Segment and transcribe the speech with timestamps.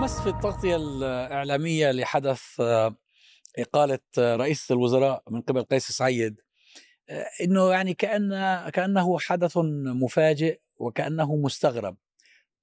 [0.00, 2.96] لمست في التغطية الإعلامية لحدث آه،
[3.58, 6.40] إقالة آه، رئيس الوزراء من قبل قيس سعيد
[7.10, 8.28] آه، إنه يعني كأن
[8.72, 9.58] كأنه حدث
[10.02, 11.96] مفاجئ وكأنه مستغرب.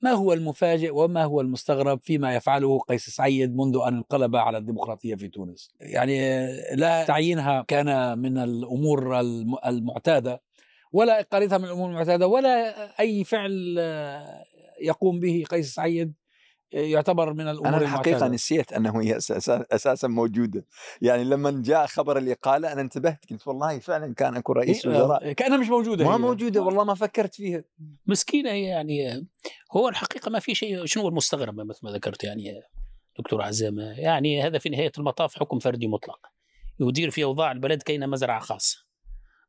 [0.02, 5.16] ما هو المفاجئ وما هو المستغرب فيما يفعله قيس سعيد منذ أن انقلب على الديمقراطية
[5.16, 10.42] في تونس؟ يعني لا تعيينها كان من الأمور الم- المعتادة
[10.92, 13.78] ولا اقالتها من الأمور المعتادة ولا أي فعل
[14.82, 16.14] يقوم به قيس سعيد
[16.72, 18.34] يعتبر من الأمور أنا الحقيقة المعتادة.
[18.34, 20.66] نسيت أنه هي أساسا أساسا موجودة.
[21.02, 25.30] يعني لما جاء خبر الاقاله أنا انتبهت قلت والله فعلا كان أكو رئيس إيه، وزراء.
[25.30, 26.18] آه، كأنها مش موجودة ما هي.
[26.18, 27.64] موجودة والله ما فكرت فيها.
[28.06, 29.28] مسكينة هي يعني
[29.72, 32.62] هو الحقيقة ما في شيء شنو المستغرب مثل ما ذكرت يعني
[33.20, 36.20] دكتور عزامه يعني هذا في نهاية المطاف حكم فردي مطلق.
[36.80, 38.78] يدير في أوضاع البلد كأنها مزرعه خاصه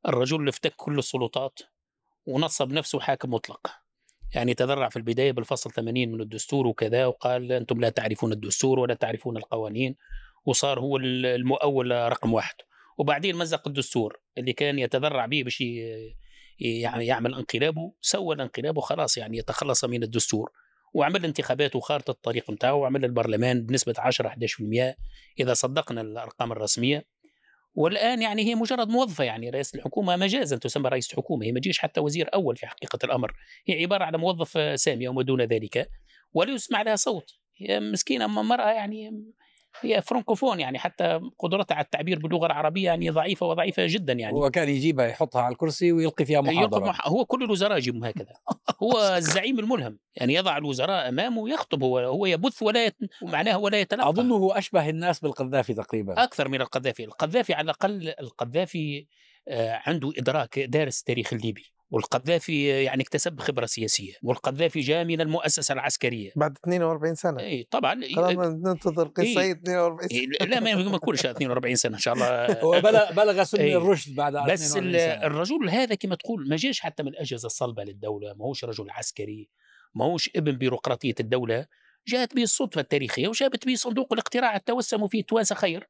[0.09, 1.59] الرجل اللي افتك كل السلطات
[2.27, 3.71] ونصب نفسه حاكم مطلق.
[4.35, 8.95] يعني تذرع في البداية بالفصل 80 من الدستور وكذا وقال أنتم لا تعرفون الدستور ولا
[8.95, 9.97] تعرفون القوانين
[10.47, 12.55] وصار هو المؤول رقم واحد.
[12.99, 15.61] وبعدين مزق الدستور اللي كان يتذرع به باش
[16.61, 20.51] يعني يعمل انقلابه سوى الانقلاب وخلاص يعني يتخلص من الدستور.
[20.95, 24.97] وعمل انتخابات وخارطة الطريق نتاعه وعمل البرلمان بنسبة 10 11%
[25.41, 27.05] إذا صدقنا الأرقام الرسمية
[27.79, 31.79] والآن يعني هي مجرد موظفة يعني رئيس الحكومة مجازا تسمى رئيسه حكومة هي ما تجيش
[31.79, 33.33] حتى وزير أول في حقيقة الأمر.
[33.67, 35.91] هي عبارة عن موظف سامية وما دون ذلك
[36.33, 37.31] ولا يسمع لها صوت.
[37.57, 39.23] هي مسكينة مراه يعني
[39.81, 44.35] هي فرنكوفون يعني حتى قدرتها على التعبير باللغة العربية يعني ضعيفة وضعيفة جدا يعني.
[44.35, 46.85] هو كان يجيبها يحطها على الكرسي ويلقي فيها يلقي محاضرة.
[46.85, 47.09] مح...
[47.09, 48.33] هو كل الوزراء يجيبهم هكذا.
[48.83, 52.97] هو الزعيم الملهم يعني يضع الوزراء أمامه ويخطب هو هو يبث ولا يت...
[53.23, 54.09] معناها ولا يتلقى.
[54.09, 56.25] اظنه أشبه الناس بالقذافي تقريبا.
[56.25, 57.05] أكثر من القذافي.
[57.05, 59.07] القذافي على الأقل القذافي
[59.49, 61.78] آه، عنده إدراك دارس التاريخ الليبي.
[61.91, 68.01] والقذافي يعني اكتسب خبرة سياسية والقذافي جاء من المؤسسة العسكرية بعد 42 سنة اي طبعا
[68.17, 69.35] خلاص ننتظر قيس إيه.
[69.35, 73.45] سعيد 42 إيه، سنة لا ما يكونش 42 سنة إن شاء الله هو بلغ بلغ
[73.45, 73.77] سن إيه.
[73.77, 75.27] الرشد بعد بس 42 ال- سنة.
[75.27, 79.49] الرجل هذا كما تقول ما جاش حتى من الأجهزة الصلبة للدولة ما هوش رجل عسكري
[79.95, 81.67] ما هوش ابن بيروقراطية الدولة
[82.09, 85.89] جاءت به الصدفة التاريخية وجابت به صندوق الاقتراع توسموا فيه توانسه خير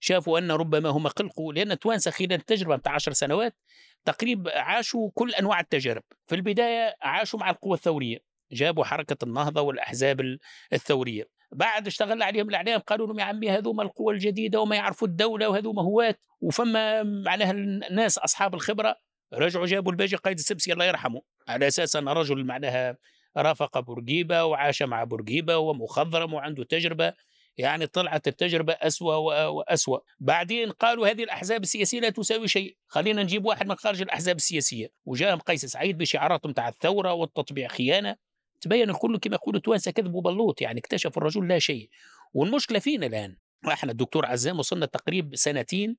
[0.00, 3.56] شافوا أن ربما هم قلقوا لأن التوانسه خلال التجربة بتاع عشر سنوات
[4.04, 6.02] تقريبا عاشوا كل أنواع التجارب.
[6.26, 8.18] في البداية عاشوا مع القوى الثورية
[8.52, 10.38] جابوا حركة النهضة والأحزاب ال-
[10.72, 11.28] الثورية.
[11.52, 15.82] بعد اشتغل عليهم الإعلام قالوا لهم يا عمي هذوما القوى الجديدة وما يعرفوا الدولة وهذوما
[15.82, 18.96] هوات وفما معناها الناس أصحاب الخبرة
[19.34, 21.22] رجعوا جابوا الباجي قائد السبسي الله يرحمه.
[21.48, 22.96] على أساس أن رجل معناها
[23.36, 27.12] رافق بورقيبة وعاش مع بورقيبة ومخضرم وعنده تجربة.
[27.56, 29.98] يعني طلعت التجربة أسوأ وأسوأ.
[30.20, 32.76] بعدين قالوا هذه الأحزاب السياسية لا تساوي شيء.
[32.86, 34.92] خلينا نجيب واحد من خارج الأحزاب السياسية.
[35.04, 38.16] وجاءهم قيس سعيد بشعارات متاع الثورة والتطبيع خيانة.
[38.60, 41.90] تبين الكل كما يقولوا التوانسة كذب وبلوط يعني اكتشف الرجل لا شيء.
[42.32, 43.36] والمشكلة فينا الآن؟
[43.72, 45.96] إحنا الدكتور عزام وصلنا تقريب سنتين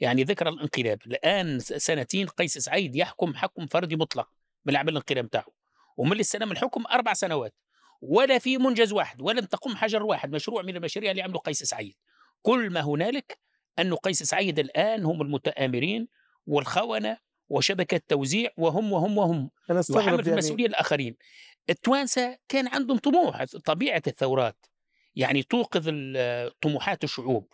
[0.00, 0.98] يعني ذكرى الانقلاب.
[1.06, 4.28] الآن سنتين قيس سعيد يحكم حكم فردي مطلق
[4.64, 5.46] من عمل الانقلاب بتاعه
[5.96, 7.54] ومن اللي استلم الحكم أربع سنوات.
[8.00, 11.94] ولا في منجز واحد ولم تقم حجر واحد مشروع من المشاريع اللي عمله قيس سعيد.
[12.42, 13.38] كل ما هنالك
[13.78, 16.08] أن قيس سعيد الآن هم المتآمرين
[16.46, 17.18] والخونة
[17.48, 21.16] وشبكة توزيع وهم وهم وهم أنا يحمل يعني المسؤولية الآخرين.
[21.70, 24.66] التوانسة كان عندهم طموح طبيعة الثورات.
[25.16, 25.90] يعني توقظ
[26.62, 27.52] طموحات الشعوب.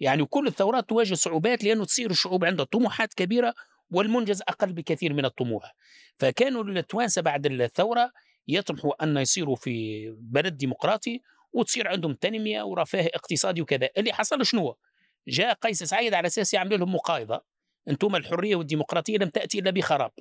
[0.00, 3.54] يعني كل الثورات تواجه صعوبات لأنه تصير الشعوب عندها طموحات كبيرة
[3.90, 5.74] والمنجز أقل بكثير من الطموح.
[6.18, 8.12] فكانوا التوانسة بعد الثورة
[8.48, 11.20] يطمحوا أن يصيروا في بلد ديمقراطي
[11.52, 13.88] وتصير عندهم تنمية ورفاه اقتصادي وكذا.
[13.96, 14.76] اللي حصل شنو
[15.28, 17.40] جاء قيس سعيد على أساس يعمل لهم مقايضة.
[17.88, 20.12] أنتم الحرية والديمقراطية لم تأتي إلا بخراب.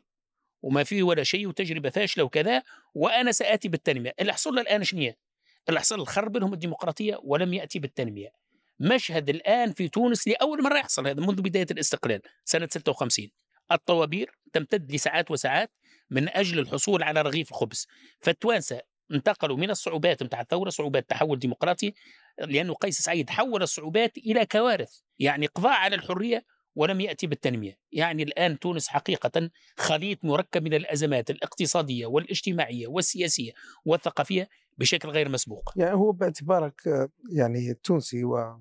[0.61, 5.13] وما فيه ولا شيء وتجربة فاشلة وكذا وأنا سآتي بالتنمية اللي حصل الآن شنو
[5.69, 8.29] اللي حصل خرب لهم الديمقراطية ولم يأتي بالتنمية
[8.79, 13.29] مشهد الآن في تونس لأول مرة يحصل هذا منذ بداية الاستقلال سنة 56
[13.71, 15.71] الطوابير تمتد لساعات وساعات.
[16.09, 17.87] من أجل الحصول على رغيف الخبز
[18.19, 18.81] فالتوانسة
[19.11, 21.93] انتقلوا من الصعوبات متاع الثورة صعوبات تحول ديمقراطي
[22.39, 27.79] لأنه قيس سعيد حول الصعوبات إلى كوارث يعني قضاء على الحرية ولم يأتي بالتنمية.
[27.91, 33.51] يعني الآن تونس حقيقة خليط مركب من الأزمات الاقتصادية والاجتماعية والسياسية
[33.85, 35.73] والثقافية بشكل غير مسبوق.
[35.75, 38.57] يعني هو باعتبارك آه، يعني تونسي و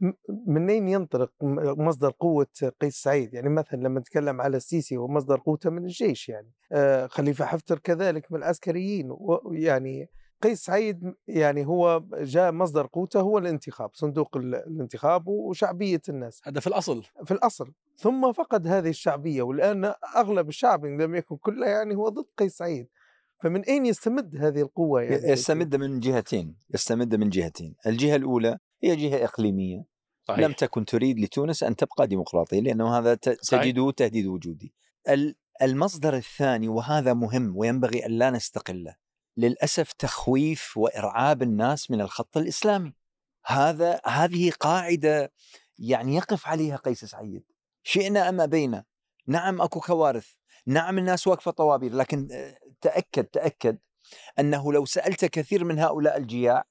[0.00, 0.12] م-
[0.46, 1.30] منين ينطلق
[1.78, 2.46] مصدر قوة
[2.80, 6.50] قيس سعيد؟ يعني مثلا لما نتكلم على السيسي ومصدر قوته من الجيش يعني.
[6.72, 9.08] آه، خليفة حفتر كذلك من العسكريين.
[9.10, 10.08] ويعني
[10.42, 16.40] قيس سعيد يعني هو جاء مصدر قوته هو الانتخاب صندوق ال- الانتخاب وشعبية الناس.
[16.44, 17.02] هذا في الأصل.
[17.24, 17.72] في الأصل.
[17.96, 22.56] ثم فقد هذه الشعبية والآن أغلب الشعب إن لم يكن كله يعني هو ضد قيس
[22.56, 22.88] سعيد.
[23.40, 27.74] فمن أين يستمد هذه القوة يعني؟ يستمد من جهتين يستمد من جهتين.
[27.86, 29.84] الجهة الأولى هي جهة إقليمية.
[30.28, 30.40] صحيح.
[30.40, 34.74] لم تكن تريد لتونس أن تبقى ديمقراطية لأنه هذا تجده تهديد وجودي.
[35.62, 38.96] المصدر الثاني وهذا مهم وينبغي أن لا نستقله
[39.36, 42.92] للأسف تخويف وإرعاب الناس من الخط الإسلامي.
[43.46, 45.32] هذا هذه قاعدة
[45.78, 47.44] يعني يقف عليها قيس سعيد.
[47.82, 48.84] شئنا أم أبينا؟
[49.26, 50.28] نعم أكو كوارث.
[50.66, 52.28] نعم الناس واقفة طوابير لكن
[52.80, 53.78] تأكد تأكد
[54.38, 56.64] أنه لو سألت كثير من هؤلاء الجياع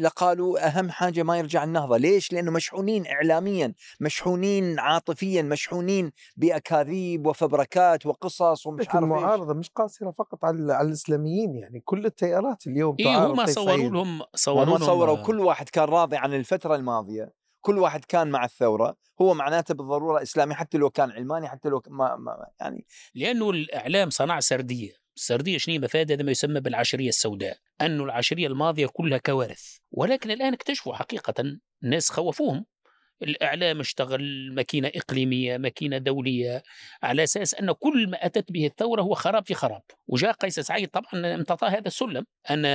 [0.00, 8.06] لقالوا أهم حاجة ما يرجع النهضة، ليش؟ لأنه مشحونين اعلاميا، مشحونين عاطفيا، مشحونين بأكاذيب وفبركات
[8.06, 11.80] وقصص ومش لكن المعارضه مش قاصرة فقط على, على الإسلاميين يعني.
[11.80, 16.34] كل التيارات اليوم إيه هم صوروا لهم صوروا لهم صوروا كل واحد كان راضي عن
[16.34, 21.48] الفترة الماضية كل واحد كان مع الثورة هو معناته بالضرورة إسلامي حتى لو كان علماني
[21.48, 24.40] حتى لو ما, ما يعني لأنه الإعلام صنع
[25.18, 29.76] سردية السرديه شنو مفادها؟ ما يسمى بالعشرية السوداء أنه العشرية الماضية كلها كوارث.
[29.90, 32.66] ولكن الآن اكتشفوا حقيقة الناس خوفوهم.
[33.22, 36.62] الإعلام اشتغل ماكينة إقليمية ماكينة دولية
[37.02, 39.82] على أساس أن كل ما أتت به الثورة هو خراب في خراب.
[40.06, 42.24] وجاء قيس سعيد طبعا امتطى هذا السلم.
[42.50, 42.66] أن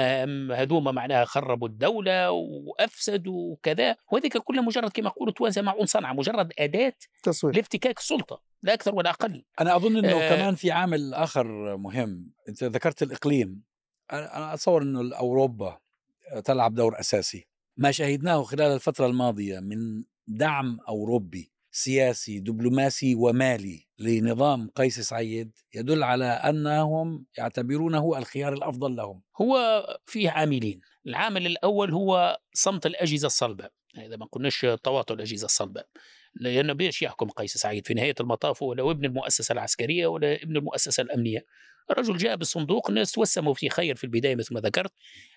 [0.51, 6.53] هذوما معناها خربوا الدولة وأفسدوا وكذا وذلك كله مجرد كما يقولوا توازى معون صنعة مجرد
[6.59, 6.93] أداة
[7.23, 7.55] تصوير.
[7.55, 8.52] لافتكاك السلطة.
[8.63, 9.43] لا أكثر ولا أقل.
[9.61, 10.35] أنا أظن أنه آه.
[10.35, 12.33] كمان في عامل آخر مهم.
[12.49, 13.63] أنت ذكرت الإقليم.
[14.11, 15.79] أنا أتصور أنه أوروبا
[16.45, 17.47] تلعب دور أساسي.
[17.77, 26.03] ما شهدناه خلال الفترة الماضية من دعم أوروبي سياسي دبلوماسي ومالي لنظام قيس سعيد يدل
[26.03, 29.21] على أنهم يعتبرونه الخيار الأفضل لهم.
[29.41, 35.83] هو فيه عاملين، العامل الأول هو صمت الأجهزة الصلبة، إذا ما قلناش تواطؤ الأجهزة الصلبة.
[36.35, 40.57] لأنه بيش يحكم قيس سعيد في نهاية المطاف هو لو ابن المؤسسة العسكرية ولا ابن
[40.57, 41.45] المؤسسة الأمنية.
[41.91, 44.91] الرجل جاء بالصندوق الناس توسموا في خير في البداية مثل ما ذكرت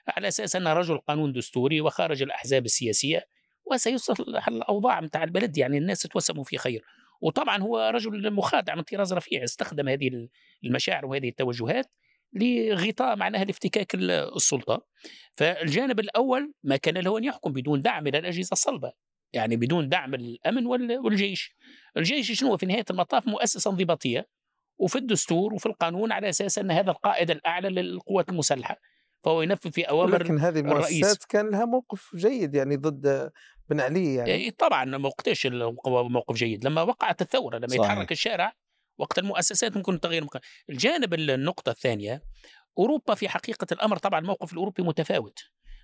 [0.08, 3.26] على أساس انه رجل قانون دستوري وخارج الأحزاب السياسية
[3.64, 6.84] وسيصلح الأوضاع متاع البلد يعني الناس تتوسموا في خير.
[7.20, 10.28] وطبعا هو رجل مخادع من طراز رفيع استخدم هذه
[10.64, 11.87] المشاعر وهذه التوجهات
[12.32, 14.87] لغطاء معناها لافتكاك السلطة.
[15.32, 19.06] فالجانب الأول ما كان له أن يحكم بدون دعم من الأجهزة الصلبة.
[19.32, 21.56] يعني بدون دعم الأمن والجيش.
[21.96, 24.28] الجيش شنو؟ في نهاية المطاف مؤسسة انضباطية
[24.78, 28.81] وفي الدستور وفي القانون على أساس أن هذا القائد الأعلى للقوات المسلحة.
[29.25, 33.32] فهو ينفذ في أوامر لكن هذه المؤسسات كان لها موقف جيد يعني ضد
[33.69, 34.31] بن علي يعني.
[34.31, 35.46] إيه طبعا ما وقتاش
[35.87, 36.64] موقف جيد.
[36.64, 37.81] لما وقعت الثورة لما صحيح.
[37.81, 38.52] يتحرك الشارع
[38.99, 40.43] وقت المؤسسات ممكن تغير مكان.
[40.70, 42.23] الجانب النقطة الثانية
[42.78, 45.38] أوروبا في حقيقة الأمر طبعا الموقف الأوروبي متفاوت.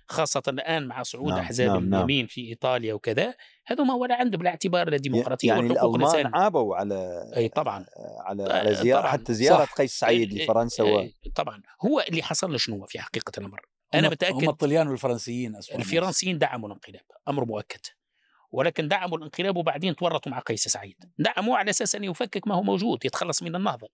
[0.07, 1.99] خاصة الآن مع صعود نعم أحزاب نعم, نعم.
[1.99, 3.33] اليمين في إيطاليا وكذا
[3.65, 7.85] هذا ما ولا عنده بالاعتبار الديمقراطية يعني الألمان عابوا على أي طبعا.
[8.19, 9.11] على, على آه، زيارة طبعًا.
[9.11, 9.65] حتى زيارة.
[9.65, 11.09] قيس سعيد لفرنسا و...
[11.35, 11.61] طبعا.
[11.85, 13.61] هو اللي حصل له شنو في حقيقة الأمر؟
[13.93, 17.81] أنا متأكد هم الطليان والفرنسيين الفرنسيين دعموا الانقلاب أمر مؤكد.
[18.51, 20.95] ولكن دعموا الانقلاب وبعدين تورطوا مع قيس سعيد.
[21.17, 23.89] دعموه على أساس أن يفكك ما هو موجود يتخلص من النهضة.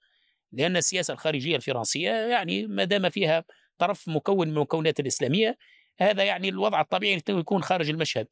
[0.51, 3.43] لأن السياسة الخارجية الفرنسية يعني ما دام فيها
[3.77, 5.57] طرف مكون من المكونات الإسلامية
[5.99, 8.27] هذا يعني الوضع الطبيعي يكون خارج المشهد.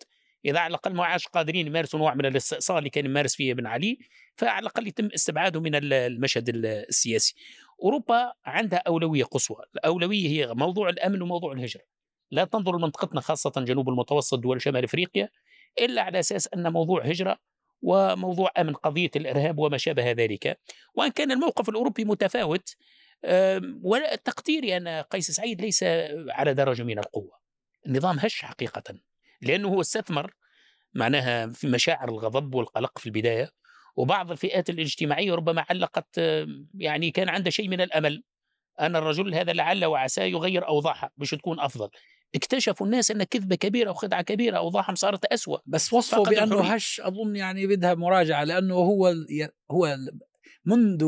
[0.45, 3.65] إذا على الأقل ما عادش قادرين يمارسوا نوع من الاستئصال اللي كان يمارس فيه ابن
[3.65, 3.97] علي
[4.35, 7.35] فعلى الأقل يتم استبعاده من المشهد السياسي.
[7.83, 9.57] أوروبا عندها أولوية قصوى.
[9.75, 11.81] الأولوية هي موضوع الأمن وموضوع الهجرة.
[12.31, 15.29] لا تنظر لمنطقتنا خاصة جنوب المتوسط دول شمال أفريقيا
[15.81, 17.37] إلا على أساس أن موضوع هجرة
[17.81, 20.59] وموضوع أمن قضية الإرهاب وما شابه ذلك.
[20.93, 22.75] وأن كان الموقف الأوروبي متفاوت
[23.83, 25.83] ولا تقديري أن قيس سعيد ليس
[26.29, 27.36] على درجة من القوة.
[27.87, 28.99] النظام هش حقيقة
[29.41, 30.33] لأنه هو استثمر
[30.93, 33.51] معناها في مشاعر الغضب والقلق في البداية
[33.95, 36.19] وبعض الفئات الاجتماعية ربما علقت
[36.73, 38.23] يعني كان عنده شيء من الأمل
[38.79, 41.89] أن الرجل هذا لعل وعسى يغير أوضاعها باش تكون أفضل.
[42.35, 45.57] اكتشفوا الناس أن كذبة كبيرة وخدعه كبيرة أوضاعهم صارت أسوأ.
[45.65, 49.13] بس وصفوا بأنه هش أظن يعني بدها مراجعة لأنه هو
[49.71, 49.97] هو
[50.65, 51.05] منذ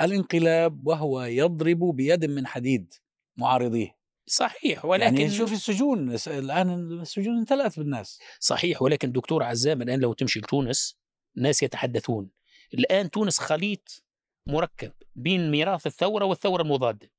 [0.00, 2.94] الانقلاب وهو يضرب بيد من حديد
[3.36, 4.03] معارضيه.
[4.26, 8.18] صحيح ولكن يعني شوف السجون الآن السجون امتلأت بالناس.
[8.40, 10.98] صحيح ولكن دكتور عزام الآن لو تمشي لتونس
[11.36, 12.30] الناس يتحدثون.
[12.74, 14.04] الآن تونس خليط
[14.46, 17.10] مركب بين ميراث الثورة والثورة المضادة.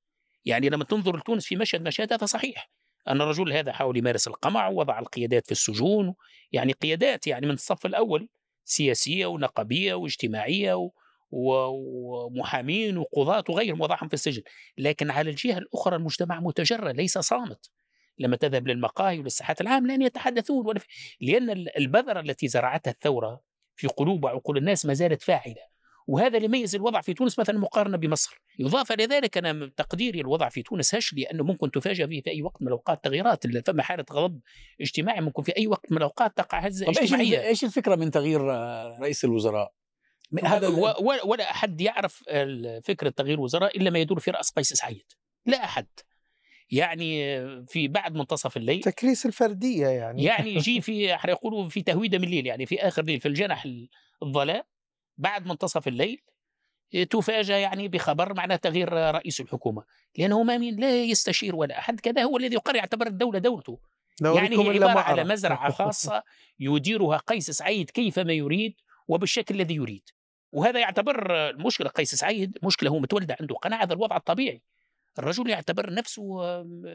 [0.46, 2.72] يعني لما تنظر لتونس في مشهد مشهد هذا صحيح.
[3.08, 6.16] أن الرجل هذا حاول يمارس القمع ووضع القيادات في السجون
[6.52, 8.30] يعني قيادات يعني من الصف الأول
[8.64, 10.90] سياسية ونقابية واجتماعية
[11.36, 14.42] ومحامين وقضاة وغيرهم وضعهم في السجن.
[14.78, 17.70] لكن على الجهة الأخرى المجتمع متجرى ليس صامت.
[18.20, 20.88] لما تذهب للمقاهي وللساحات العام لن يتحدثون ولا في...
[21.22, 23.42] لأن البذرة التي زرعتها الثورة
[23.76, 25.76] في قلوب وعقول الناس ما زالت فاعلة.
[26.08, 28.42] وهذا اللي يميز الوضع في تونس مثلا مقارنة بمصر.
[28.60, 32.42] يضاف إلى ذلك أنا تقديري الوضع في تونس هش لأنه ممكن تفاجأ فيه في أي
[32.42, 33.04] وقت من الأوقات.
[33.04, 34.40] تغييرات فما حاله غضب
[34.82, 37.48] اجتماعي ممكن في أي وقت من الأوقات تقع هزة اجتماعية.
[37.48, 39.74] إيش الفكرة من تغيير آه، رئيس الوزراء؟
[40.44, 40.68] هذا
[41.24, 42.24] ولا أحد يعرف
[42.84, 45.12] فكره تغيير وزراء إلا ما يدور في رأس قيس سعيد.
[45.46, 45.88] لا أحد.
[46.72, 50.24] يعني في بعد منتصف الليل تكريس الفردية يعني.
[50.24, 53.68] يعني يجي في يقولوا في تهويده من الليل يعني في آخر الليل في الجنح
[54.24, 54.64] الظلام
[55.18, 56.22] بعد منتصف الليل
[57.10, 59.84] تفاجأ يعني بخبر معناه تغيير رئيس الحكومة.
[60.18, 62.00] لأنه ما مين لا يستشير ولا أحد.
[62.00, 63.80] كذا هو الذي يقرر يعتبر الدولة دولته.
[64.22, 66.24] يعني هي عبارة على مزرعة خاصة
[66.60, 68.74] يديرها قيس سعيد كيفما يريد.
[69.08, 70.10] وبالشكل الذي يريد.
[70.52, 74.62] وهذا يعتبر المشكلة قيس سعيد مشكلة هو متولد عنده قناعة هذا الوضع الطبيعي.
[75.20, 76.24] الرجل يعتبر نفسه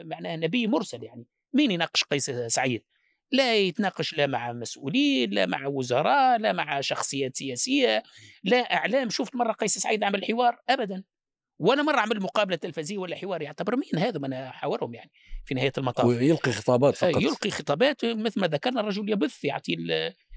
[0.03, 1.25] معناه نبي مرسل يعني.
[1.53, 2.83] مين يناقش قيس سعيد؟
[3.31, 8.03] لا يتناقش لا مع مسؤولين لا مع وزراء لا مع شخصيات سياسية
[8.43, 9.09] لا أعلام.
[9.09, 11.03] شفت مرة قيس سعيد عمل حوار أبدا.
[11.59, 15.11] ولا مرة عمل مقابلة تلفزية ولا حوار يعتبر مين هذا؟ من حاورهم يعني
[15.45, 16.05] في نهاية المطاف.
[16.05, 17.21] ويلقي خطابات فقط.
[17.21, 19.75] يلقي خطابات مثل ما ذكرنا الرجل يبث يعطي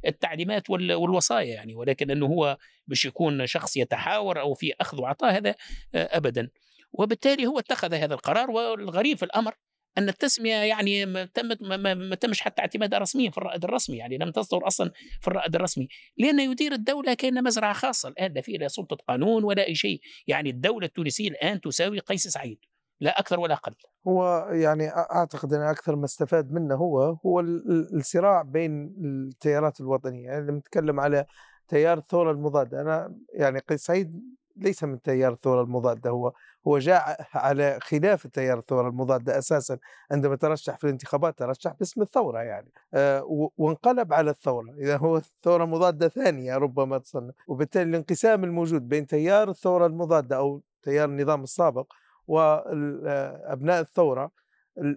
[0.06, 5.54] التعليمات والوصايا يعني ولكن أنه هو باش يكون شخص يتحاور أو في أخذ وعطاء هذا
[5.94, 6.48] أبدا.
[6.92, 9.54] وبالتالي هو اتخذ هذا القرار والغريب في الأمر
[9.98, 14.18] أن التسمية يعني ما تمت ما, ما تمش حتى اعتمادها رسميا في الرائد الرسمي يعني
[14.18, 15.88] لم تصدر أصلا في الرائد الرسمي.
[16.18, 20.00] لأنه يدير الدولة كان مزرعة خاصة الآن لا فيه لا سلطة قانون ولا أي شيء.
[20.26, 22.58] يعني الدولة التونسية الآن تساوي قيس سعيد.
[23.00, 23.74] لا أكثر ولا أقل.
[24.08, 30.26] هو يعني أعتقد أن أكثر ما استفاد منه هو هو الصراع بين التيارات الوطنية.
[30.26, 31.26] يعني لما نتكلم على
[31.68, 34.20] تيار الثورة المضادة أنا يعني قيس سعيد
[34.56, 36.32] ليس من تيار الثورة المضادة هو
[36.68, 39.78] هو جاء على خلاف التيار الثورة المضادة أساسا.
[40.10, 42.72] عندما ترشح في الانتخابات ترشح باسم الثورة يعني.
[42.94, 44.74] أه وانقلب على الثورة.
[44.78, 50.62] إذا هو ثورة مضادة ثانية ربما تصنف وبالتالي الانقسام الموجود بين تيار الثورة المضادة أو
[50.82, 51.92] تيار النظام السابق
[52.26, 54.30] وابناء الثورة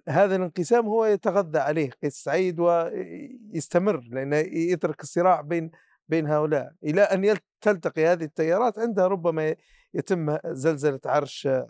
[0.10, 5.72] هذا الانقسام هو يتغذى عليه قيس سعيد ويستمر لأنه يترك الصراع بين
[6.10, 6.72] بين هؤلاء.
[6.84, 9.56] إلى أن تلتقي هذه التيارات عندها ربما
[9.94, 11.68] يتم زلزلة عرش آه،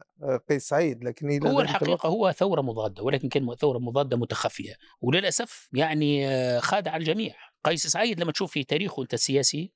[0.49, 4.73] قيس سعيد لكن هو الحقيقة هو ثورة مضادة ولكن كان ثورة مضادة متخفية.
[5.01, 7.35] وللأسف يعني آه، خادع الجميع.
[7.63, 9.73] قيس سعيد لما تشوف في تاريخه أنت السياسي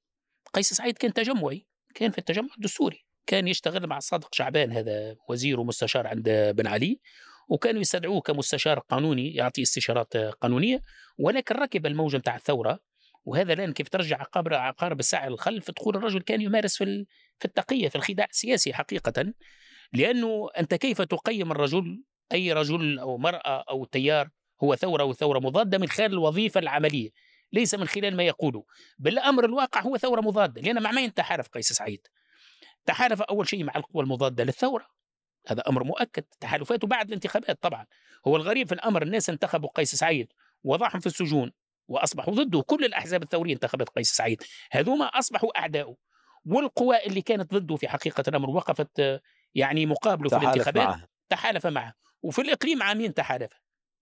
[0.54, 3.06] قيس سعيد كان تجمعي كان في التجمع الدستوري.
[3.28, 7.00] كان يشتغل مع صادق شعبان هذا وزير ومستشار عند بن علي
[7.50, 10.82] وكانوا يستدعوه كمستشار قانوني يعطي استشارات قانونية
[11.18, 12.80] ولكن ركب الموجه نتاع الثورة
[13.25, 17.06] وهذا الآن كيف ترجع عقارب عقارب الساعة للخلف تقول الرجل كان يمارس في
[17.40, 19.34] في التقية في الخداع السياسي حقيقة
[19.94, 24.30] لأنه أنت كيف تقيم الرجل؟ أي رجل أو مرأة أو تيار
[24.63, 27.10] هو ثورة أو ثوره مضادة من خلال الوظيفة العملية
[27.54, 28.66] ليس من خلال ما يقوله.
[29.00, 32.08] بالأمر الواقع هو ثورة مضادة لأن مع من تحالف قيس سعيد؟
[32.86, 34.88] تحالف أول شيء مع القوى المضادة للثورة.
[35.48, 36.24] هذا أمر مؤكد.
[36.40, 37.86] تحالفاته بعد الانتخابات طبعا.
[38.28, 40.34] هو الغريب في الأمر الناس انتخبوا قيس سعيد
[40.64, 41.52] وضعهم في السجون
[41.88, 42.62] وأصبحوا ضده.
[42.62, 44.44] كل الأحزاب الثورية انتخبت قيس سعيد.
[44.72, 45.98] هذوما أصبحوا اعداؤه
[46.46, 49.22] والقوى اللي كانت ضده في حقيقة الأمر وقفت
[49.56, 50.88] يعني مقابله في الانتخابات.
[50.88, 51.08] معه.
[51.30, 51.94] تحالف معه.
[52.22, 53.52] وفي الإقليم مع مين تحالف.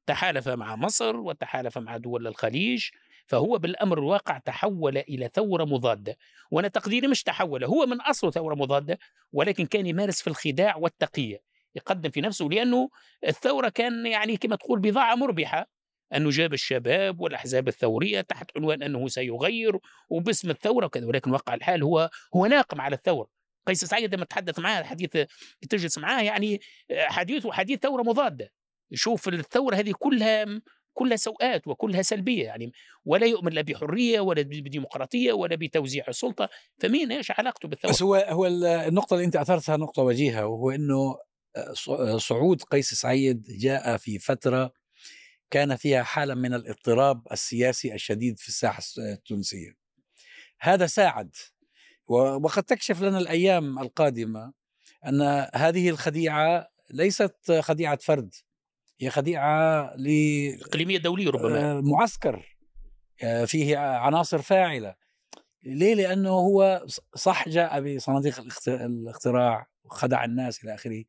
[0.05, 2.89] تحالف مع مصر وتحالف مع دول الخليج.
[3.29, 6.17] فهو بالأمر الواقع تحول إلى ثورة مضادة.
[6.51, 8.99] وأنا تقديري مش تحول هو من اصله ثورة مضادة
[9.33, 11.41] ولكن كان يمارس في الخداع والتقية.
[11.75, 12.89] يقدم في نفسه لأنه
[13.27, 15.69] الثورة كان يعني كما تقول بضاعة مربحة.
[16.15, 21.07] أنه جاب الشباب والأحزاب الثورية تحت عنوان أنه سيغير وباسم الثورة وكذا.
[21.07, 23.29] ولكن واقع الحال هو هو ناقم على الثورة.
[23.67, 25.17] قيس سعيد لما تحدث معاه حديث
[25.69, 28.51] تجلس معاه يعني حديثه حديث ثورة مضادة.
[28.91, 30.45] يشوف الثورة هذه كلها
[30.93, 32.71] كلها سوءات وكلها سلبية يعني
[33.05, 38.15] ولا يؤمن لا بحرية ولا بديمقراطية ولا بتوزيع السلطة فمين إيش علاقته بالثورة؟ بس هو
[38.15, 41.17] هو النقطة اللي أنت أثرتها نقطة وجيهة وهو إنه
[42.17, 44.73] صعود قيس سعيد جاء في فترة
[45.51, 49.71] كان فيها حالة من الاضطراب السياسي الشديد في الساحة التونسية.
[50.59, 51.35] هذا ساعد
[52.07, 54.53] وقد تكشف لنا الأيام القادمة
[55.05, 58.33] أن هذه الخديعة ليست خديعة فرد
[58.99, 60.07] هي خديعة ل
[60.61, 61.77] إقليمية دولية ربما.
[61.77, 62.57] آه، معسكر.
[63.23, 64.95] آه، فيه عناصر فاعلة.
[65.63, 71.03] ليه؟ لأنه هو صح جاء بصناديق الاختراع وخدع الناس إلى آخره.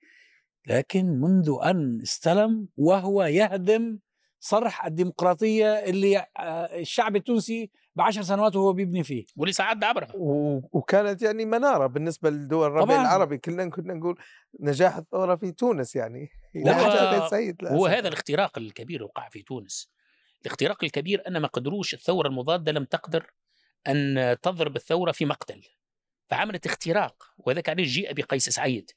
[0.67, 3.99] لكن منذ أن استلم وهو يهدم
[4.41, 9.25] صرح الديمقراطية اللي آه، الشعب التونسي بعشر سنوات وهو بيبني فيه.
[9.37, 10.13] ولسه عدى عبرها
[10.73, 13.39] وكانت يعني منارة بالنسبة لدول الربيع العربي.
[13.39, 14.19] كلنا كنا نقول
[14.61, 16.29] نجاح الثورة في تونس يعني.
[16.55, 19.91] لا سيد هو هذا الاختراق الكبير وقع في تونس.
[20.43, 23.31] الاختراق الكبير أن ما قدروش الثورة المضادة لم تقدر
[23.89, 25.63] أن تضرب الثورة في مقتل.
[26.29, 28.91] فعملت اختراق وهذا كان جيء بقيس سعيد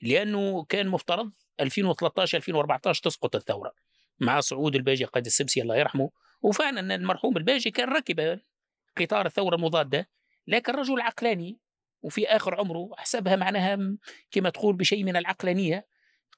[0.00, 3.72] لأنه كان مفترض 2013 2014 تسقط الثورة.
[4.20, 6.10] مع صعود الباجي قائد السبسي الله يرحمه
[6.42, 8.40] وفعلا المرحوم الباجي كان ركب
[8.96, 10.08] قطار الثورة المضادة
[10.46, 11.58] لكن رجل عقلاني
[12.02, 13.96] وفي آخر عمره حسبها معناها
[14.30, 15.86] كما تقول بشيء من العقلانية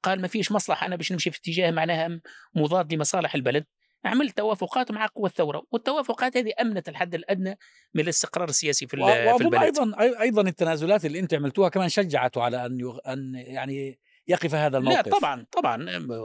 [0.02, 2.20] قال ما فيش مصلحة أنا باش نمشي في اتجاه معناها
[2.54, 3.64] مضاد لمصالح البلد.
[4.04, 7.58] عملت توافقات مع قوى الثورة والتوافقات هذه أمنت الحد الأدنى
[7.94, 8.96] من الاستقرار السياسي في,
[9.38, 9.62] في البلد.
[9.62, 12.98] أيضا أيضا التنازلات اللي أنت عملتوها كمان شجعته على أن يغ...
[13.06, 15.06] أن يعني يقف هذا الموقف.
[15.06, 15.76] لا طبعا طبعا.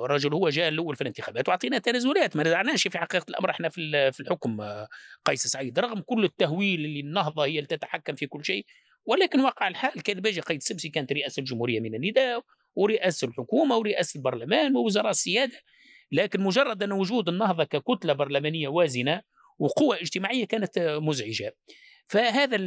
[0.06, 3.50] الرجل هو جاء الأول في الانتخابات وأعطينا تنازلات ما نزعناش في حقيقة الأمر.
[3.50, 4.58] إحنا في في الحكم
[5.26, 5.80] قيس سعيد.
[5.80, 8.66] رغم كل التهويل اللي النهضة هي اللي تتحكم في كل شيء
[9.06, 12.44] ولكن واقع الحال كان باجي قيد سبسي كانت رئاسة الجمهورية من النداء
[12.76, 15.58] ورئاسة الحكومة ورئاسة البرلمان ووزراء السيادة.
[16.12, 19.22] لكن مجرد أن وجود النهضة ككتلة برلمانية وازنة
[19.60, 21.56] وقوة اجتماعية كانت مزعجة.
[22.08, 22.58] فهذا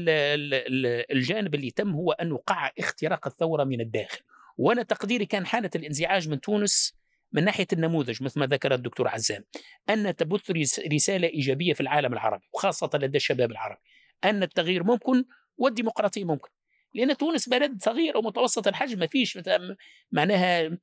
[1.13, 4.21] الجانب اللي تم هو أن وقع اختراق الثورة من الداخل.
[4.57, 6.95] وأنا تقديري كان حالة الانزعاج من تونس
[7.33, 9.45] من ناحية النموذج مثل ما ذكر الدكتور عزام
[9.91, 10.51] أن تبث
[10.93, 13.81] رسالة إيجابية في العالم العربي وخاصة لدى الشباب العربي
[14.25, 15.25] أن التغيير ممكن
[15.57, 16.49] والديمقراطية ممكن.
[16.95, 19.39] لأن تونس بلد صغير ومتوسط الحجم ما فيش
[20.13, 20.79] معناها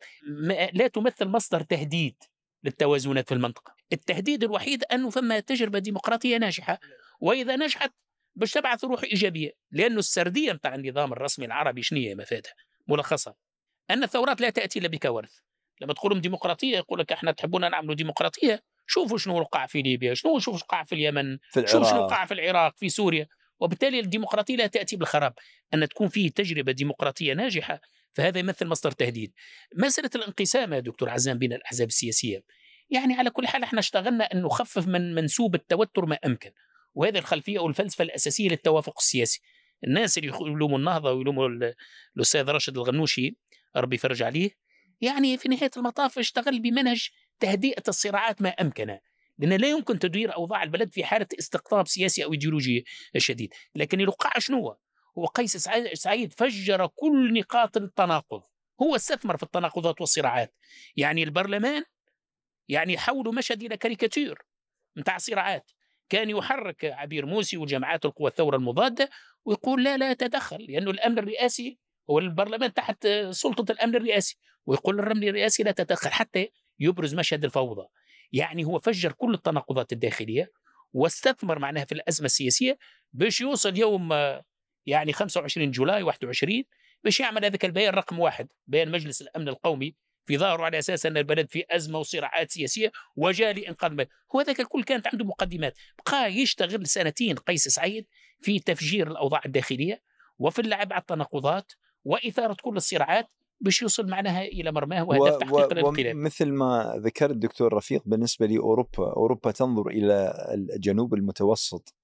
[0.73, 2.15] لا تمثل مصدر تهديد
[2.63, 3.75] للتوازنات في المنطقة.
[3.93, 6.79] التهديد الوحيد انه فما تجربة ديمقراطية ناجحة
[7.21, 7.91] وإذا نجحت
[8.35, 12.53] باش تبعث روح إيجابية لأنه السردية نتاع النظام الرسمي العربي شنو هي مفادها؟
[12.87, 13.33] ملخصا.
[13.89, 15.31] أن الثورات لا تأتي إلا بكوارث
[15.81, 18.63] لما تقول لهم ديمقراطية يقول لك إحنا تحبون نعملوا ديمقراطية.
[18.87, 22.33] شوفوا شنو وقع في ليبيا شنو شوفوا وقع في اليمن في شوفوا شنو وقع في
[22.33, 23.27] العراق في سوريا.
[23.59, 25.33] وبالتالي الديمقراطية لا تأتي بالخراب.
[25.73, 27.81] أن تكون فيه تجربة ديمقراطية ناجحة
[28.13, 29.33] فهذا يمثل مصدر تهديد.
[29.75, 32.43] مسألة الانقسام يا دكتور عزام بين الأحزاب السياسية.
[32.89, 36.51] يعني على كل حال إحنا اشتغلنا أن نخفف من منسوب التوتر ما أمكن.
[36.93, 39.41] وهذه الخلفية والفلسفه الأساسية للتوافق السياسي.
[39.83, 41.49] الناس اللي يلوموا النهضة ويلوموا
[42.15, 43.37] الأستاذ راشد الغنوشي
[43.75, 44.51] ربي يفرج عليه.
[45.01, 47.09] يعني في نهاية المطاف اشتغل بمنهج
[47.39, 48.97] تهدئة الصراعات ما أمكن
[49.39, 52.85] لأن لا يمكن تدوير أوضاع البلد في حالة استقطاب سياسي أو إيديولوجي
[53.17, 53.53] شديد.
[53.75, 54.75] لكن الوقع شنو
[55.17, 55.57] هو؟ قيس
[55.93, 58.41] سعيد فجر كل نقاط التناقض.
[58.81, 60.55] هو استثمر في التناقضات والصراعات.
[60.97, 61.83] يعني البرلمان
[62.67, 64.37] يعني حولوا مشهد إلى كاريكاتير
[64.95, 65.71] متاع صراعات.
[66.09, 69.09] كان يحرك عبير موسي وجماعات القوى الثورة المضادة
[69.45, 71.79] ويقول لا لا تدخل لأنه الأمن الرئاسي
[72.09, 77.87] هو البرلمان تحت سلطة الأمن الرئاسي ويقول الرمل الرئاسي لا تدخل حتى يبرز مشهد الفوضى.
[78.31, 80.51] يعني هو فجر كل التناقضات الداخلية
[80.93, 82.77] واستثمر معناها في الأزمة السياسية
[83.13, 84.09] باش يوصل يوم
[84.85, 86.63] يعني 25 جولاي 21
[87.03, 89.95] باش يعمل هذاك البيان رقم واحد بيان مجلس الأمن القومي
[90.25, 94.07] في ظاهره على أساس أن البلد في أزمة وصراعات سياسية وجاء لإنقاذ البلد.
[94.35, 98.07] هو ذاك الكل كانت عنده مقدمات بقى يشتغل سنتين قيس سعيد
[98.41, 100.01] في تفجير الأوضاع الداخلية
[100.39, 101.71] وفي اللعب على التناقضات
[102.09, 103.29] وإثارة كل الصراعات
[103.61, 105.39] باش يوصل معناها إلى مرماه وهدف و...
[105.39, 111.95] تحقيق الانقلاب مثل ما ذكر الدكتور رفيق بالنسبة لأوروبا أوروبا تنظر إلى الجنوب المتوسط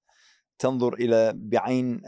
[0.58, 2.02] تنظر إلى بعين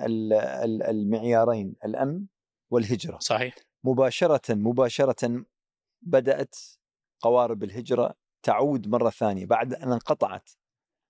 [0.88, 2.24] المعيارين الأمن
[2.70, 3.18] والهجرة.
[3.18, 3.54] صحيح.
[3.84, 5.44] مباشره مباشرة
[6.02, 6.56] بدأت
[7.20, 10.50] قوارب الهجرة تعود مرة ثانية بعد أن انقطعت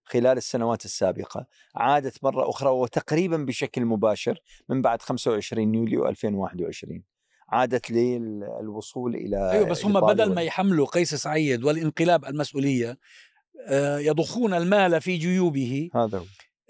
[0.09, 1.47] خلال السنوات السابقة.
[1.75, 7.03] عادت مرة أخرى وتقريبا بشكل مباشر من بعد 25 يوليو 2021
[7.49, 12.99] عادت للوصول إلى أيوه بس هم بدل ما يحملوا قيس سعيد والانقلاب المسؤولية
[13.67, 16.25] آه، يضخون المال في جيوبه هذا هو.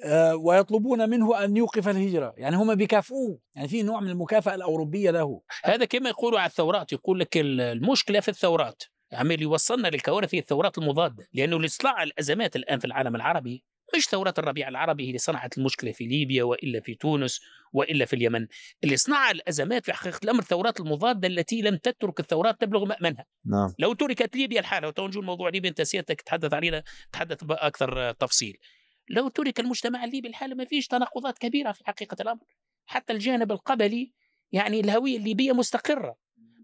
[0.04, 5.10] آه، ويطلبون منه أن يوقف الهجرة، يعني هم بيكافئوه، يعني في نوع من المكافأة الأوروبية
[5.10, 5.40] له.
[5.64, 10.78] هذا كما يقولوا على الثورات، يقول لك المشكلة في الثورات، عمال يوصلنا للكوارث هي الثورات
[10.78, 13.64] المضادة، لأنه لاصلاع الأزمات الآن في العالم العربي
[13.96, 17.40] مش ثورات الربيع العربي؟ هي اللي صنعت المشكلة في ليبيا وإلا في تونس
[17.72, 18.46] وإلا في اليمن.
[18.84, 23.26] اللي صنع الأزمات في حقيقة الأمر الثورات المضادة التي لم تترك الثورات تبلغ مأمنها.
[23.44, 23.74] نعم.
[23.78, 28.56] لو تركت ليبيا الحالة وتنجو الموضوع ليبيا أنت سيادتك تحدث علينا تحدث بأكثر تفصيل.
[29.10, 32.44] لو ترك المجتمع الليبي الحالة ما فيش تناقضات كبيرة في حقيقة الأمر.
[32.86, 34.12] حتى الجانب القبلي
[34.52, 36.16] يعني الهوية الليبية مستقرة.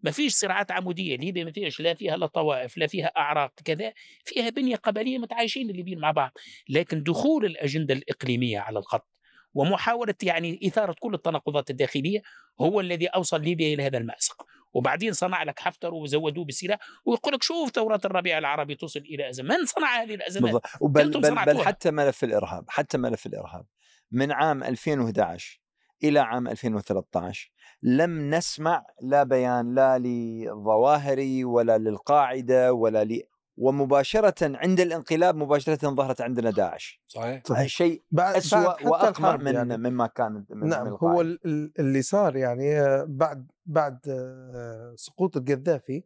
[0.05, 3.93] ما فيش صراعات عمودية ليبيا ما فيش لا فيها لا طوائف لا فيها أعراق كذا
[4.25, 6.31] فيها بنية قبلية متعايشين الليبيين مع بعض.
[6.69, 9.09] لكن دخول الأجندة الإقليمية على الخط
[9.55, 12.23] ومحاولة يعني إثارة كل التناقضات الداخلية
[12.61, 17.43] هو الذي أوصل ليبيا إلى هذا المأزق وبعدين صنع لك حفتر وزودوه بالسلاح ويقول لك
[17.43, 19.57] شوف ثورات الربيع العربي توصل إلى أزمة.
[19.57, 23.67] من صنع هذه الأزمات بل, بل, بل حتى ملف الإرهاب حتى ملف الإرهاب.
[24.11, 25.64] من عام 2011
[26.03, 27.53] إلى عام 2013
[27.83, 33.23] لم نسمع لا بيان لا للظواهري ولا للقاعدة ولا ل
[33.57, 37.67] ومباشرة عند الانقلاب مباشرة ظهرت عندنا داعش صحيح صحيح.
[37.69, 39.77] شيء بعد اسوء وأقمع من يعني.
[39.77, 41.21] مما كان من نعم من هو القاعدة.
[41.21, 46.05] ال- ال- اللي صار يعني آه، بعد بعد آه، سقوط القذافي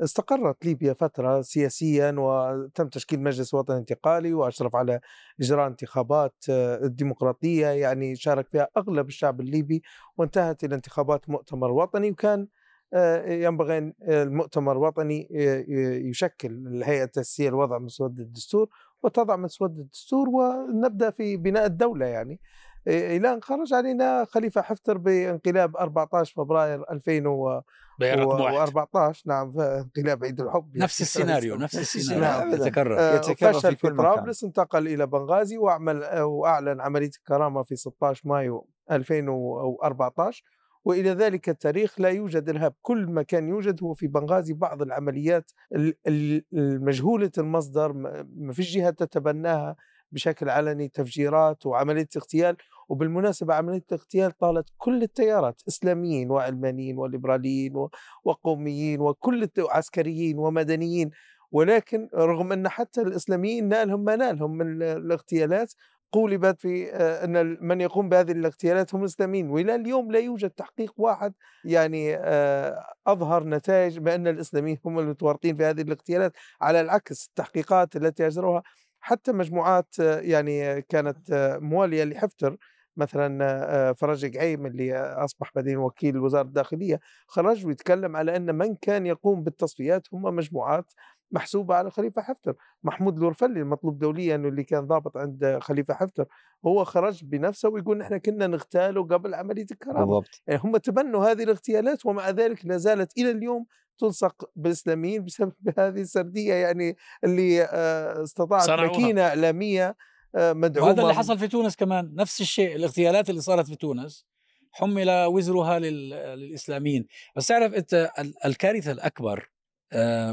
[0.00, 5.00] استقرت ليبيا فترة سياسيا وتم تشكيل مجلس وطني انتقالي وأشرف على
[5.40, 9.82] إجراء انتخابات آه، ديمقراطية يعني شارك فيها أغلب الشعب الليبي
[10.16, 12.48] وانتهت إلى انتخابات مؤتمر وطني وكان
[12.94, 15.64] آه، ينبغي أن المؤتمر الوطني آه،
[16.08, 18.68] يشكل الهيئة التأسيسية لوضع مسودة الدستور
[19.02, 22.40] وتضع مسودة الدستور ونبدأ في بناء الدولة يعني.
[22.86, 31.00] إلى أن خرج علينا خليفة حفتر بانقلاب 14 فبراير 2014 نعم انقلاب عيد الحب نفس
[31.00, 32.54] السيناريو نفس السيناريو.
[32.54, 33.90] يتكرر آه، يتكرر فشل في.
[33.90, 40.44] طرابلس انتقل إلى بنغازي وأعمل آه، وأعلن عملية الكرامة في 16 مايو 2014
[40.84, 42.74] وإلى ذلك التاريخ لا يوجد إرهاب.
[42.82, 43.82] كل ما كان يوجد.
[43.82, 47.92] هو في بنغازي بعض العمليات ال- ال- المجهولة المصدر
[48.36, 49.76] ما فيش جهة تتبناها.
[50.12, 52.56] بشكل علني تفجيرات وعملية اغتيال
[52.88, 57.88] وبالمناسبة عملية الاغتيال طالت كل التيارات إسلاميين وعلمانيين وليبراليين
[58.24, 61.10] وقوميين وكل عسكريين ومدنيين
[61.52, 65.72] ولكن رغم أن حتى الإسلاميين نالهم ما نالهم من ال- الاغتيالات
[66.12, 70.92] قولبت في آه، أن من يقوم بهذه الاغتيالات هم الاسلاميين وإلى اليوم لا يوجد تحقيق
[70.96, 71.32] واحد
[71.64, 78.26] يعني آه، أظهر نتائج بأن الإسلاميين هم المتورطين في هذه الاغتيالات على العكس التحقيقات التي
[78.26, 78.62] اجروها
[79.00, 82.56] حتى مجموعات آه، يعني آه، كانت آه، موالية لحفتر
[82.96, 89.06] مثلا فرج قعيم اللي أصبح بعدين وكيل وزاره الداخلية خرج ويتكلم على إن من كان
[89.06, 90.92] يقوم بالتصفيات هم مجموعات
[91.32, 92.54] محسوبه على خليفة حفتر.
[92.82, 96.26] محمود الورفلي المطلوب دوليا انه اللي كان ضابط عند خليفة حفتر
[96.66, 99.98] هو خرج بنفسه ويقول نحن كنا نغتاله قبل عملية الكرامة.
[100.04, 100.42] بالضبط.
[100.46, 103.66] يعني هم تبنوا هذه الاغتيالات ومع ذلك لا زالت إلى اليوم
[103.98, 108.86] تلصق بالإسلاميين بسبب هذه السردية يعني اللي آه، استطاعت صنعوها.
[108.86, 109.96] ماكينة إعلامية
[110.34, 110.88] آه، مدعومة.
[110.90, 114.26] وهذا اللي حصل في تونس كمان نفس الشيء الاغتيالات اللي صارت في تونس
[114.72, 117.06] حمل وزرها لل- للإسلاميين.
[117.36, 119.50] بس تعرف أنت ال- الكارثة الأكبر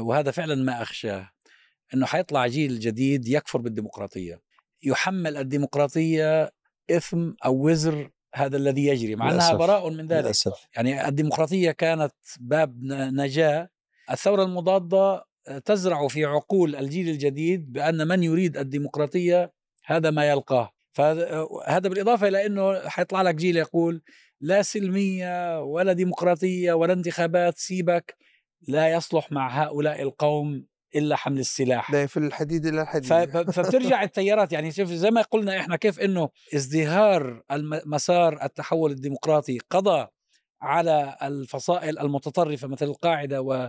[0.00, 1.30] وهذا فعلا ما أخشاه
[1.94, 4.40] إنه حيطلع جيل جديد يكفر بالديمقراطية
[4.82, 6.52] يحمل الديمقراطية
[6.90, 9.54] إثم أو وزر هذا الذي يجري مع إنها للأسف.
[9.54, 10.24] براء من ذلك.
[10.24, 10.66] للأسف.
[10.76, 13.68] يعني الديمقراطية كانت باب ن- نجاة
[14.10, 15.24] الثورة المضادة
[15.64, 19.52] تزرع في عقول الجيل الجديد بأن من يريد الديمقراطية
[19.84, 20.70] هذا ما يلقاه.
[20.92, 24.02] فهذا بالإضافة إلى إنه حيطلع لك جيل يقول
[24.40, 28.16] لا سلمية ولا ديمقراطية ولا انتخابات سيبك.
[28.68, 30.66] لا يصلح مع هؤلاء القوم
[30.96, 31.90] إلا حمل السلاح.
[31.90, 34.52] لا في الحديد إلى ف- الحديد فبترجع التيارات.
[34.52, 37.42] يعني شوف زي ما قلنا إحنا كيف إنه ازدهار
[37.86, 40.06] مسار التحول الديمقراطي قضى
[40.62, 43.68] على الفصائل المتطرفة مثل القاعدة و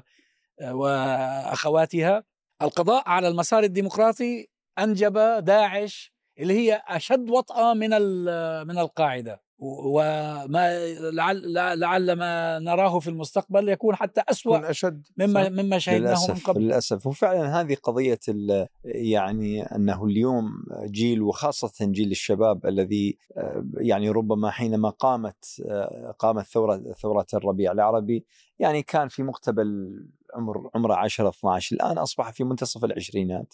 [0.72, 2.24] وأخواتها.
[2.62, 4.48] القضاء على المسار الديمقراطي
[4.80, 5.14] أنجب
[5.46, 9.42] داعش اللي هي أشد وطأة من ال- من القاعدة.
[9.62, 15.50] وما لعل لعل ما نراه في المستقبل يكون حتى يكون أسوأ أشد مما صح.
[15.50, 16.62] مما شهدناه من للأسف قبل.
[16.62, 17.08] للأسف.
[17.08, 24.52] وفعلا هذه قضية ال- يعني أنه اليوم جيل وخاصة جيل الشباب الذي آه، يعني ربما
[24.52, 28.26] حينما قامت آه، قامت ثورة ثورة الربيع العربي
[28.60, 30.00] يعني كان في مقتبل
[30.36, 33.54] عمر عمره 10 12 الآن أصبح في منتصف العشرينات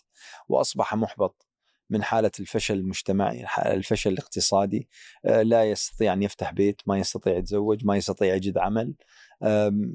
[0.50, 1.48] وأصبح محبط.
[1.90, 4.88] من حالة الفشل المجتمعي الفشل الاقتصادي
[5.26, 8.94] آه، لا يستطيع أن يفتح بيت ما يستطيع يتزوج ما يستطيع يجد عمل.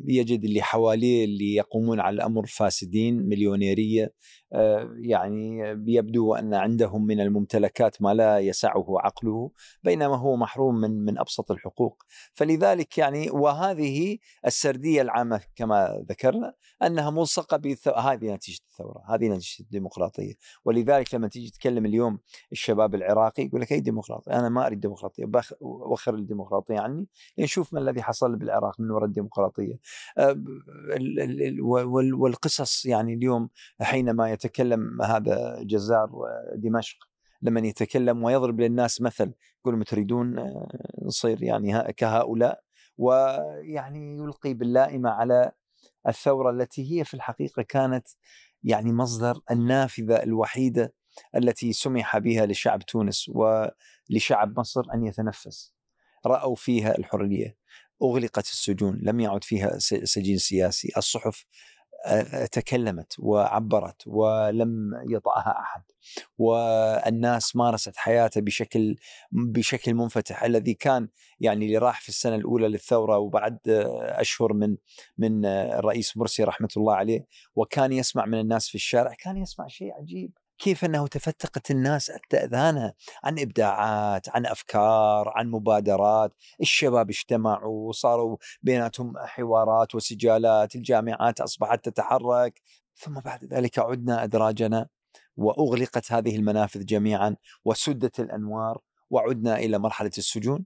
[0.06, 4.12] يجد اللي حواليه اللي يقومون على الأمر فاسدين مليونيرية.
[4.52, 9.50] آه، يعني يبدو أن عندهم من الممتلكات ما لا يسعه عقله
[9.84, 12.02] بينما هو محروم من من أبسط الحقوق.
[12.32, 17.88] فلذلك يعني وهذه السردية العامة كما ذكرنا أنها ملصقة بث...
[17.88, 20.34] هذه نتيجة الثورة هذه نتيجة الديمقراطية.
[20.64, 22.18] ولذلك لما تيجي تتكلم اليوم
[22.52, 25.24] الشباب العراقي يقول لك أي ديمقراطيه أنا ما أريد ديمقراطية
[25.60, 27.06] وخر الديمقراطية عني
[27.38, 29.29] لنشوف ما الذي حصل بالعراق من وراء الديمقراطية.
[30.18, 33.48] آه، ال- ال- ال- وال- والقصص يعني اليوم
[33.80, 36.10] حينما يتكلم هذا جزار
[36.54, 36.96] دمشق
[37.42, 40.68] لما يتكلم ويضرب للناس مثل يقول تريدون آه،
[41.02, 42.60] نصير يعني كهؤلاء؟
[42.98, 45.52] ويعني يلقي باللائمة على
[46.08, 48.08] الثورة التي هي في الحقيقة كانت
[48.62, 50.94] يعني مصدر النافذة الوحيدة
[51.36, 55.74] التي سمح بها لشعب تونس ولشعب مصر أن يتنفس.
[56.26, 57.56] رأوا فيها الحرية.
[58.02, 60.92] أغلقت السجون لم يعد فيها سجين سياسي.
[60.96, 61.46] الصحف
[62.52, 65.82] تكلمت وعبرت ولم يطأها أحد.
[66.38, 68.96] والناس مارست حياته بشكل
[69.32, 70.42] بشكل منفتح.
[70.42, 71.08] الذي كان
[71.40, 73.58] يعني اللي راح في السنة الأولى للثورة وبعد
[73.98, 74.76] أشهر من
[75.18, 79.14] من الرئيس مرسي رحمة الله عليه وكان يسمع من الناس في الشارع.
[79.18, 80.32] كان يسمع شيء عجيب.
[80.60, 82.94] كيف أنه تفتقت الناس اذهانها
[83.24, 92.60] عن إبداعات، عن أفكار، عن مبادرات، الشباب اجتمعوا وصاروا بيناتهم حوارات وسجالات، الجامعات أصبحت تتحرك،
[92.94, 94.86] ثم بعد ذلك عدنا أدراجنا
[95.36, 100.64] وأغلقت هذه المنافذ جميعا وسدت الأنوار وعدنا إلى مرحلة السجون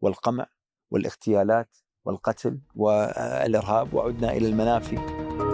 [0.00, 0.46] والقمع
[0.90, 5.45] والاغتيالات والقتل والإرهاب وعدنا إلى المنافي.